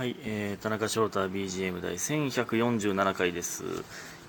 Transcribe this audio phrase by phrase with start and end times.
[0.00, 3.64] はい、えー、田中翔太 BGM 第1147回です。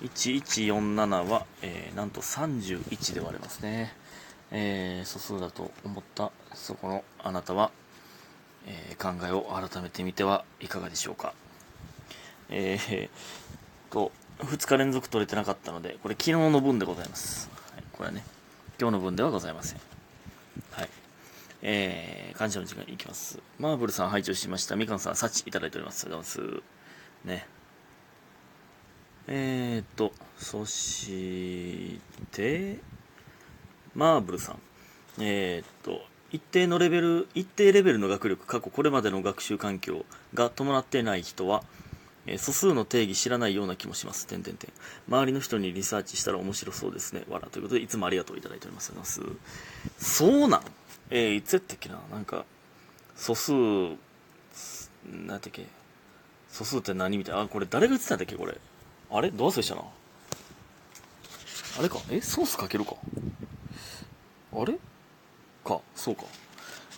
[0.04, 3.94] 1147は、えー、なんと31で割れますね。
[4.52, 7.71] えー、素数だと思ったそこのあなたは、
[8.65, 11.34] えー考えを改めてみてはいかがでしょうか。
[12.49, 13.09] えー、
[13.93, 17.49] と、2日連続取れてなかったので、これ昨日の分でございます。
[17.73, 18.25] はい、これはね、
[18.77, 19.79] 今日の分ではございません。
[20.71, 20.89] はい。
[21.62, 23.39] えー、感謝の時間いきます。
[23.59, 24.75] マーブルさん拝聴しました。
[24.75, 26.05] みかんさん、幸いただいております。
[26.05, 26.64] ありがとうございます。
[27.27, 27.48] ね。
[29.27, 31.99] えーと、そし
[32.32, 32.80] て、
[33.95, 34.59] マーブルさん。
[35.20, 36.02] えーっと、
[36.32, 41.63] 一定のレベル、一定レベルの学力、過去これまでの学習環境が伴ってない人は、
[42.26, 44.27] えー素数の定義知らないような気もします。
[44.27, 44.71] 点点点。
[45.07, 47.23] 周りの人にリサーチしたら面白そうですね。
[47.30, 47.48] わら。
[47.48, 48.91] ということで、いつもありがとういただいております。
[48.91, 50.16] ありがとうございます。
[50.18, 50.62] そうなん
[51.11, 51.99] えー、いつやったっけな？
[52.09, 52.45] なんか、
[53.15, 55.65] 素数、なんだっけ？
[56.49, 57.41] 素数って何みたいな？
[57.41, 58.57] あ、これ誰が言ってたんだっけこれ？
[59.12, 59.29] あれ？
[59.29, 59.84] どう忘れしたな。
[61.79, 61.99] あれか？
[62.09, 62.95] えソースかけるか？
[64.53, 64.73] あれ？
[65.66, 66.23] か、そうか。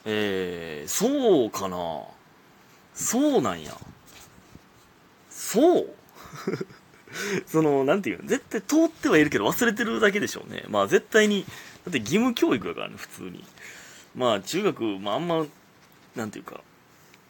[0.06, 2.04] えー、そうかな？
[2.94, 3.76] そうなんや。
[5.32, 5.96] そう？
[7.48, 8.30] その、なんていうの？
[8.30, 10.66] 絶対通ってはいるけど忘れてるだけでしょうね。
[10.70, 11.46] まあ絶対に、
[11.86, 13.44] だって義務教育だからね、普通に。
[14.16, 15.46] まあ中学、まああんま、
[16.16, 16.62] なんていうか、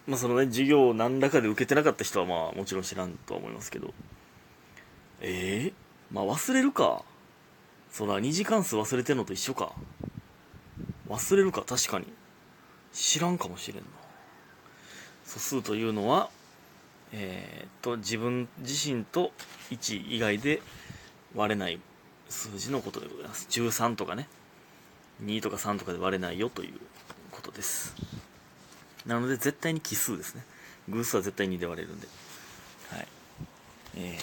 [0.08, 3.94] まあそのね、授業を何らかで受けてなかった人はまあもちろん知らんとは思いますけど。
[5.22, 5.74] ええ
[6.12, 7.04] まあ忘れるか。
[7.92, 9.74] そら、二次関数忘れてんのと一緒か。
[11.08, 12.08] 忘れるか、確かに。
[12.92, 13.84] 知らんかもしれんな。
[15.26, 16.30] 素数というのは、
[17.12, 19.32] えーっと、自分自身と
[19.70, 20.62] 1以外で
[21.36, 21.80] 割れない
[22.30, 23.48] 数字のことでございます。
[23.50, 24.28] 13とかね。
[25.26, 26.74] 2とか3とかで割れないよという
[27.32, 27.96] ことです。
[29.06, 30.44] なので、絶対に奇数ですね。
[30.90, 32.08] 偶数は絶対に2で割れるんで。
[32.90, 33.08] はい。
[33.96, 34.18] え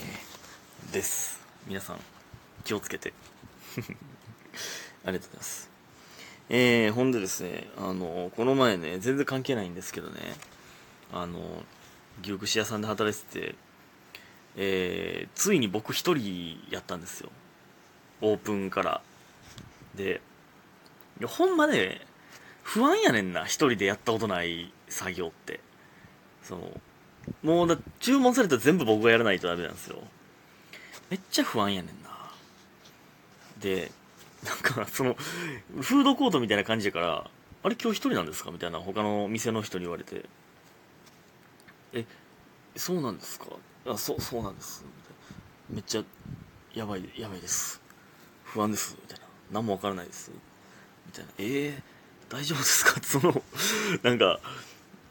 [0.89, 1.41] ー、です。
[1.67, 2.01] 皆さん、
[2.65, 3.13] 気をつけて。
[5.05, 5.71] ありがとうございます。
[6.49, 10.35] えー、ほんでですね、あの、この前ね、全然関係ないんですけどね、
[11.13, 11.65] あの、
[12.23, 13.55] 牛串屋さんで働いてて、
[14.57, 17.31] えー、ついに僕一人やったんですよ。
[18.21, 19.01] オープンから。
[19.95, 20.21] で、
[21.21, 22.01] や、ほんまね、
[22.63, 25.61] 不安やねんな、一人でやったことない作業って。
[26.43, 26.81] その、
[27.43, 30.03] もうだ、注文されたら全部僕がやらないとダメなんですよ。
[31.11, 32.33] めっちゃ不安やねんな。
[33.61, 33.91] で、
[34.45, 35.15] なんか、その、
[35.81, 37.31] フードコートみたいな感じだから、
[37.63, 38.51] あれ今日一人なんですか？
[38.51, 40.25] みたいな他の店の人に言われて、
[41.93, 42.07] え、
[42.75, 43.49] そうなんですか？
[43.87, 44.83] あ、そう、そうなんです。
[44.87, 46.05] みたいなめっちゃ、
[46.73, 47.83] やばい、やばいです。
[48.45, 48.97] 不安です。
[48.99, 49.27] みたいな。
[49.53, 50.31] 何もわからないです。
[51.11, 51.31] みたいな。
[51.39, 53.01] えー、大丈夫ですか？
[53.03, 53.43] その、
[54.03, 54.41] なんか、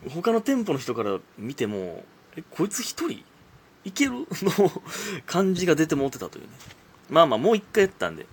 [0.09, 2.03] 他の店舗の人から見ても、
[2.37, 3.23] え、こいつ一人？
[3.83, 4.11] いける？
[4.41, 4.71] の
[5.25, 6.49] 感じが出て持ってたというね。
[7.09, 8.25] まあまあ、もう一回やったんで、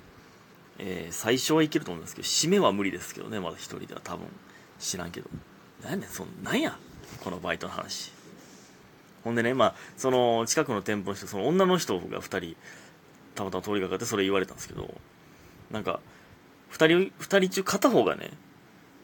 [0.79, 4.27] えー最初はいけると思うんですけど、締めは無理ですけどね、まだ一人では多分。
[4.79, 5.31] 知らんけど。
[5.83, 6.79] なんやねん、そんなんや？
[7.21, 8.13] このバイトの話。
[9.25, 12.57] ほんでね、まあ、その、近くの店舗の人、その女の人が二人、
[13.35, 14.95] たまたま通りかかってそれ言われたんですけど、
[15.71, 16.01] なんか、
[16.69, 18.31] 二人、二人中片方がね、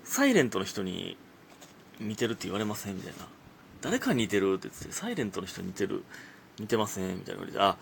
[0.04, 1.16] サイレントの人に
[2.00, 3.26] 似てるって言われませんみたいな。
[3.80, 6.04] 誰か似てるって言って、サイレントの人似てる、
[6.58, 7.76] 似てませんみたいな言われて、あ、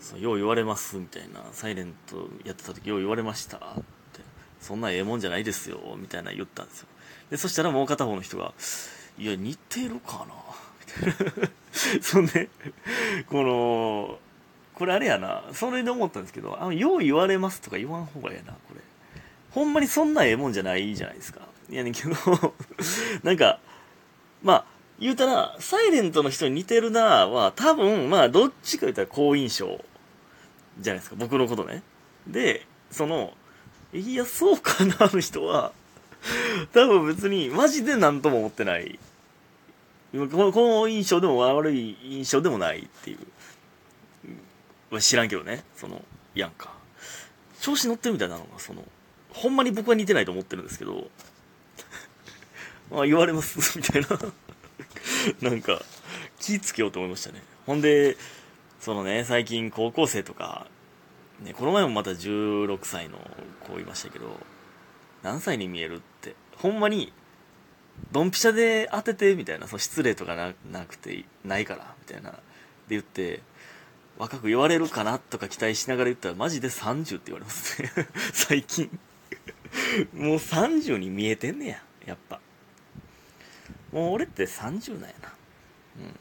[0.00, 1.44] そう、よう言われます、みたいな。
[1.52, 3.60] サイレントやってた時よう言われました、っ
[4.12, 4.20] て。
[4.60, 6.86] そんなええもんじゃないですよ、みたいな言ったんですよ。
[7.30, 8.52] で、そしたらもう片方の人が、
[9.18, 10.34] いや、似てるかな
[11.06, 11.50] みたいな。
[12.02, 12.48] そんで、
[13.28, 14.18] この、
[14.74, 18.80] これあれやな、それで思ったんですけど、あの、よう言われますとか言わん方がええな、これ。
[19.52, 21.40] ほんまにそんなええもんじゃないじゃないですか。
[21.68, 22.10] いやねんけど、
[23.22, 23.60] なんか、
[24.42, 24.64] まあ、
[24.98, 29.84] 言うたら、サイレントの人に似てるなは、多分、まあ、どっちか言ったら好印象
[30.78, 31.82] じゃないですか、僕のことね。
[32.26, 33.34] で、その、
[33.92, 35.72] いや、そうかな、あの人は、
[36.72, 38.98] 多分別に、マジで何とも思ってない。
[40.12, 45.00] この印象でも悪い印象でもないっていう。
[45.00, 46.04] 知らんけどね、その、
[46.34, 46.72] やんか。
[47.60, 48.84] 調子乗ってるみたいなのが、その、
[49.32, 51.08] ほんまに僕は似てないと思ってるんですけど、
[52.90, 54.08] まあ言われます、 みたいな。
[55.50, 55.82] なんか、
[56.38, 57.42] 気ぃつけようと思いましたね。
[57.66, 58.16] ほんで、
[58.80, 60.66] そのね、最近高校生とか、
[61.40, 63.18] ね、この前もまた16歳の
[63.66, 64.38] 子いましたけど、
[65.22, 67.12] 何歳に見えるって、ほんまに、
[68.12, 72.38] ドンピシャで当てて、みたいな、そう失礼とかななくて、ないから、みたいな、で
[72.90, 73.42] 言って、
[74.18, 77.90] 若く言われるかなとか期待しながら言ったら、マジで30って言われますね。
[78.32, 78.98] 最近。
[80.14, 82.40] もう30に見えてんねや、やっぱ。
[83.92, 85.34] もう俺って30なんやな。
[85.98, 86.16] うん。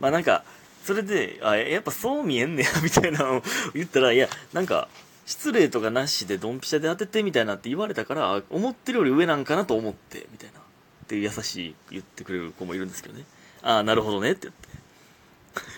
[0.00, 0.44] まあなんか
[0.84, 3.42] それであやっぱそう見えんねや みたいなのを
[3.72, 4.88] 言ったらいやなんか
[5.24, 10.62] 失礼とかなしでドンピシャで当ててみたいなって言われたから思ってるより上なんかなと思ってみたいなっ
[11.06, 13.24] ていう優しい言ってくれる子もいるんですけどね
[13.62, 14.54] ああなるほどねって言っ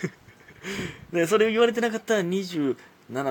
[0.00, 0.16] て
[1.20, 2.75] でそれを言われてなかったら27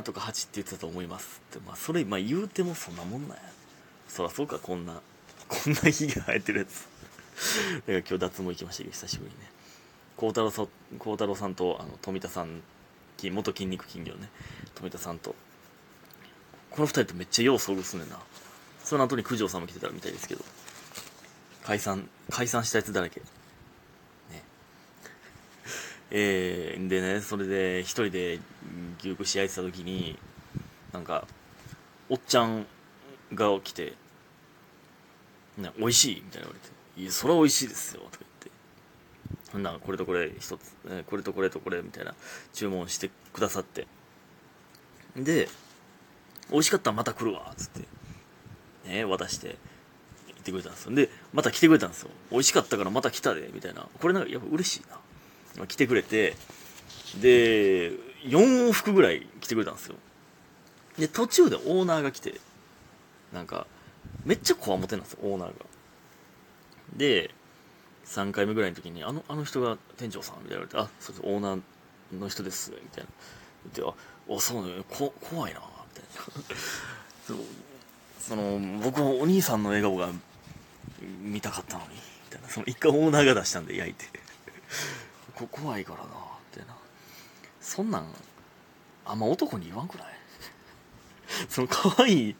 [0.03, 3.43] とか8って言ってたと思いますってまあそれまあ言うてもそんなもんなんや
[4.07, 5.01] そらそうかこんな
[5.47, 6.87] こんな日が生えてるやつ。
[7.81, 9.51] だから今日脱毛行きましたけど久しぶりにね。
[10.15, 10.67] 孝太郎さん
[10.97, 12.61] 孝太郎さんとあの富田さん
[13.31, 14.29] 元筋肉金魚ね。
[14.75, 15.35] 富田さんと。
[16.71, 18.19] この2人とめっちゃよう遭遇すんねんな。
[18.83, 20.43] その後に九条さんも来てたみたいですけど。
[21.63, 23.19] 解散解散したやつだらけ。
[23.19, 23.25] ね。
[26.11, 28.39] えー、でねそれで一人で
[28.99, 30.17] 牛串焼いてた時に
[30.93, 31.27] なんか
[32.09, 32.67] おっちゃん
[33.35, 33.93] が来て
[35.57, 36.69] 「ね、美味しい?」みたいな言われて
[37.01, 38.35] 「いやそれは美味しいですよ」とか言って。
[39.51, 42.13] ほんならこれとこれ一つ、えこれとこれとこれみたいな
[42.53, 43.87] 注文してくださって。
[45.15, 45.47] で
[46.51, 47.87] 美味しかったらまた来るわっつって。
[48.89, 49.57] ね渡して
[50.27, 50.95] 言ってくれたんですよ。
[50.95, 52.09] でまた来てくれたんですよ。
[52.31, 53.87] 美味しかったからまた来たでみたいな。
[53.99, 54.83] これなんかやっぱ嬉しい
[55.59, 55.67] な。
[55.67, 56.35] 来てくれて。
[57.21, 57.91] で
[58.23, 59.95] 4往復ぐらい来てくれたんですよ。
[60.97, 62.39] で途中でオーナーが来て。
[63.35, 63.67] なんか
[64.23, 65.53] めっちゃこわもてなんですよオーナーが。
[66.95, 67.29] で
[68.05, 71.61] 3回目ぐらいの時に「あのあの人が店長さん」みたいな言われて「あそうですオーナー
[72.19, 73.09] の人です」みたいな。
[73.75, 73.99] 言って
[74.33, 75.59] 「あそうねこ怖いな」
[75.95, 76.55] みたいな。
[77.27, 80.09] そその僕もお兄さんの笑顔が
[81.21, 81.99] 見たかったのにみ
[82.29, 82.49] たいな。
[82.49, 84.05] その一回オーナーが出したんで焼いて。
[85.35, 86.75] こ怖いからなみたいな。
[87.59, 88.07] そんなん
[89.05, 90.13] あんま男に言わんくない？
[91.49, 92.35] その可愛い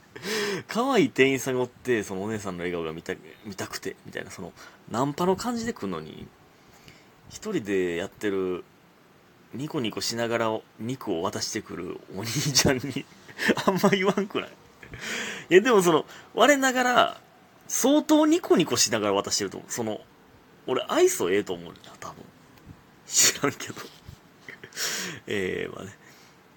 [0.67, 3.13] 可愛い店員さんがおってそのお姉さんの笑顔が見た
[3.45, 4.53] 見たくてみたいなその
[4.89, 6.27] ナンパの感じで来るのに
[7.29, 8.63] 一人でやってる
[9.53, 13.05] ニコニコしながら肉を渡してくるお兄ちゃんに
[13.65, 14.49] あんま言わんくない？
[15.49, 17.21] いやでもその我ながら
[17.67, 19.71] 相当ニコニコしながら渡してると思う。
[19.71, 20.01] その
[20.67, 22.15] 俺愛想ええと思うな多分。
[23.07, 23.75] 知らんけど。
[25.27, 25.97] えーまあね。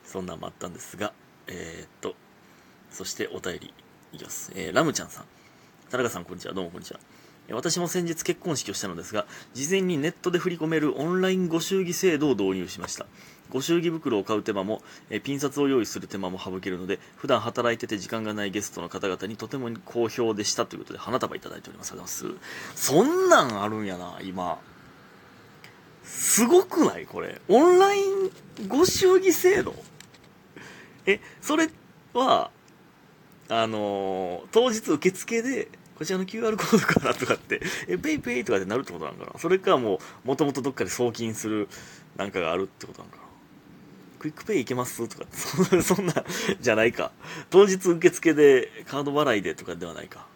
[0.05, 1.13] そんなんもあったんですが
[1.47, 2.15] えー、っと。
[2.99, 3.73] そしてお便り
[4.13, 4.51] いきます。
[4.57, 5.25] えー、ラムちゃんさん。
[5.89, 6.53] 田中さん、こんにちは。
[6.53, 6.99] どうもこんにちは。
[7.53, 9.25] 私も先日結婚式をしたのですが、
[9.55, 13.07] 事前にネットで振り込めるオンラインご祝儀制度を導入しました。
[13.51, 21.93] ご祝儀袋を買う手間も、えピン札を用意する手間も省けるので、普段働いてて時間がないゲストの方々にとても好評でしたということで、花束いただいております。
[21.93, 22.85] ありがとうございます。
[22.85, 24.59] そんなんあるんやな、今。
[26.03, 27.07] すごくない？
[27.07, 27.41] これ。
[27.47, 28.33] オンライン
[28.67, 29.73] ご祝儀制度？
[31.07, 31.71] え、それ
[32.13, 32.51] は、
[33.51, 35.69] あのー、当日受付で、
[35.99, 39.39] こちらの QR コードからとかって、え、ペイペイとかでなるってことなんかな？
[39.39, 41.69] それかもう、もともとどっかで送金する
[42.17, 43.23] なんかがあるってことなんかな？
[44.19, 46.13] クイックペイいけますとか、そんな、そんな、
[46.61, 47.13] じゃないか。
[47.51, 50.27] 当日受付で、カード払いでとかではないか。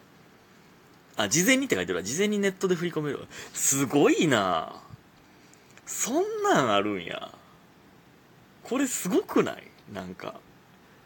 [1.16, 2.02] あ、事前にって書いてるわ。
[2.02, 3.26] 事前にネットで振り込めるわ。
[3.52, 4.80] すごいな
[5.84, 7.32] そんなんあるんや。
[8.62, 9.62] これすごくない？
[9.92, 10.36] なんか。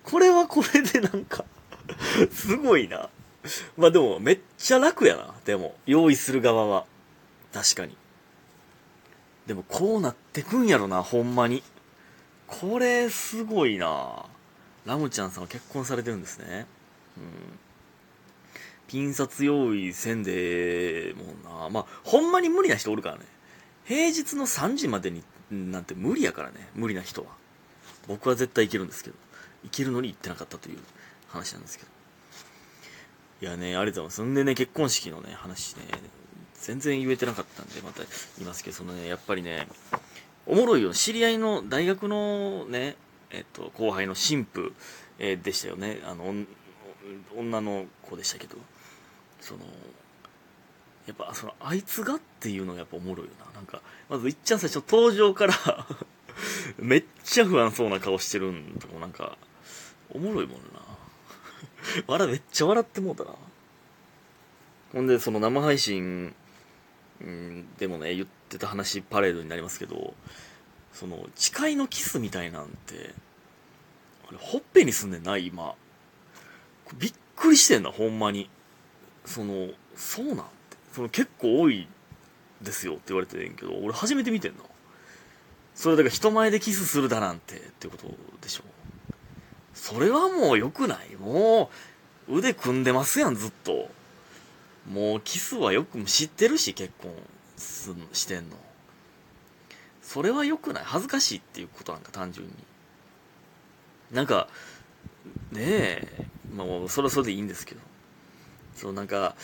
[0.05, 1.45] これはこれでなんか
[2.33, 3.09] すごいな。
[3.77, 5.35] まあでも、めっちゃ楽やな。
[5.45, 6.87] でも、用意する側は。
[7.53, 7.97] 確かに。
[9.47, 11.63] でも、こうなってくんやろな、ほんまに。
[12.47, 14.27] これ、すごいな。
[14.85, 16.67] ラムちゃんさんは結婚されてるんですね。
[17.17, 17.59] うん。
[18.89, 21.69] ピン札用意せんでもな。
[21.71, 23.25] まあ、ほんまに無理な人おるからね。
[23.85, 26.69] 平日の3時までになんて無理やからね。
[26.75, 27.29] 無理な人は。
[28.09, 29.17] 僕は絶対いけるんですけど。
[29.65, 30.79] いけるのに行ってなかったという
[31.37, 31.91] 話なんですけど。
[33.43, 34.31] いやね、ありがとうございます。
[34.31, 35.83] んでね、結婚式のね、話ね、
[36.55, 38.03] 全然言えてなかったんで、また
[38.39, 39.69] 言いますけど、そのね、やっぱりね、
[40.47, 40.93] おもろいよ。
[40.93, 42.97] 知り合いの大学のね、
[43.31, 44.73] えっと、後輩の新婦、
[45.19, 46.01] えー、でしたよね。
[46.05, 46.35] あの、
[47.37, 48.57] 女の子でしたけど、
[49.41, 49.61] その、
[51.07, 53.53] やっぱ、その、あいつがっていうのがやっぱおもろいよな。
[53.55, 55.55] なんか、まずいっちゃん最初登場から
[56.79, 59.37] めっちゃ不安そうな顔してるんとこなんか、
[60.11, 60.86] おもろいもんな。
[62.07, 63.31] 笑、めっちゃ笑ってもうたな。
[64.93, 66.35] ほんで、その生配信、
[67.21, 70.15] うん、でもね、言ってた話パレードになりますけど、
[70.93, 73.15] その、誓いのキスみたいなんて、
[74.29, 75.75] あれ、ほっぺにすんねんな、今。
[76.99, 78.49] びっくりしてんな、ほんまに。
[79.25, 80.43] その、そうなんて。
[80.93, 81.87] その、結構多い
[82.63, 84.63] ですよって言われてんけど、俺初めて見てんな。
[85.75, 88.07] それだから人前でキスするだなんてってこと
[88.41, 88.63] でしょ。
[89.77, 91.15] それはもう良くない。
[91.17, 91.71] も
[92.29, 93.89] う、腕組んでますやん、ずっと。
[94.91, 97.13] もうキスはよく知ってるし、結婚
[97.57, 98.57] すしてんの。
[100.03, 100.85] それは良くない。
[100.85, 102.53] 恥ずかしいっていうことなんか単純に。
[104.13, 104.49] なんか
[105.53, 106.27] ねえ。
[106.55, 107.81] まあもうそれはそれでいいんですけど。
[108.75, 109.35] そうなんか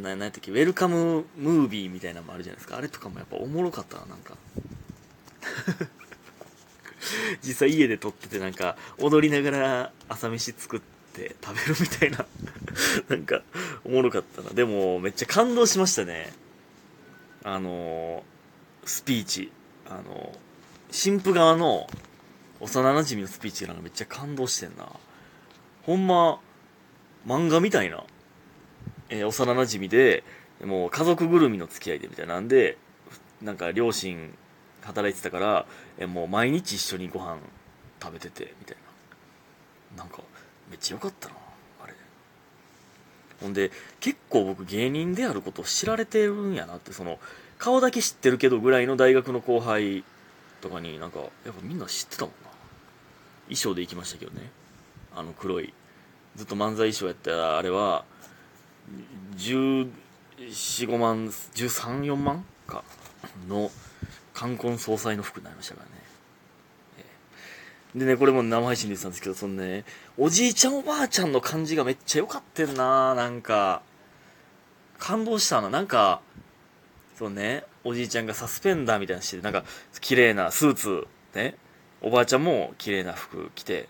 [0.00, 2.76] ななんやったっけウェルカムムービーみたいなのもあるじゃないですか。
[2.76, 4.36] あれとかもやっぱおもろかったななんか。
[7.42, 10.80] 実際家で撮っててなんか踊りながら朝飯作っ
[11.12, 12.26] て食べるみたいな
[13.08, 13.42] なんか
[13.84, 14.50] おもろかったな。
[14.50, 16.32] でもめっちゃ感動しましたね。
[17.42, 18.24] あの
[18.84, 19.52] スピーチ。
[19.86, 20.34] あの
[20.90, 21.86] 新婦側の
[22.60, 24.88] 幼馴染のスピーチなんかめっちゃ感動してんな。
[25.82, 26.40] ほんま
[27.26, 28.04] 漫画みたいな、
[29.10, 30.24] えー、幼馴染で
[30.64, 32.78] もう家族ぐるみの付き合いでみたいなんで
[33.42, 34.34] なんか両親
[34.84, 35.66] 働いてたから、
[35.98, 37.38] え、もう毎日一緒にご飯
[38.02, 38.76] 食べててみたい
[39.96, 40.04] な。
[40.04, 40.20] なんか
[40.70, 41.34] めっちゃ良かったな
[41.82, 41.94] あれ。
[43.40, 47.18] ほんで結構僕芸人であることを知られてるんやなってその
[47.58, 50.04] 顔だけ知ってるけどぐらいの大学の後輩
[50.60, 52.50] とかになんかやっぱみんな知ってたもんな。
[53.46, 54.50] 衣装で行きましたけどね。
[55.14, 55.72] あの黒い。
[56.36, 58.04] ずっと漫才衣装やったあれは
[59.36, 62.82] 1415万134万か。
[63.48, 63.70] の
[64.44, 66.04] 冠婚葬祭の服になりましたからね。
[67.94, 69.84] でね、これも生配信で言ってたんですけど、そのね、
[70.18, 73.82] おじいちゃんおばあちゃんの感じがめっちゃ良かってんななんか、
[74.98, 75.70] 感動したな。
[75.70, 76.20] なんか、
[77.16, 79.64] そうね、おじいちゃんがサスペンダーみたいなしてなんか、
[80.00, 81.56] 綺麗なスーツ、ね、
[82.02, 83.88] おばあちゃんも綺麗な服着て、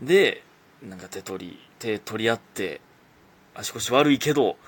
[0.00, 0.44] で、
[0.82, 2.82] なんか手取り、手取り合って、
[3.54, 4.58] 足腰悪いけど、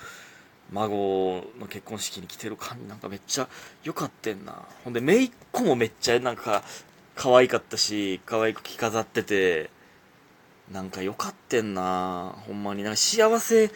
[0.73, 3.49] 孫の結婚式に来てる感じなんかめっちゃ
[3.85, 4.65] 良かってんな。
[4.85, 6.63] ほんで、姪っ子もめっちゃなんか
[7.15, 9.71] 可愛かったし、可愛く着飾ってて、
[10.71, 12.35] なんか良かってんな。
[12.47, 13.71] ほんまになんか幸せ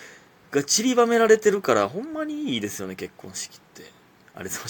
[0.51, 3.83] が散りばめられてるから、ほんまにいいですよね、結婚式って。
[3.83, 4.63] ありがとうございました。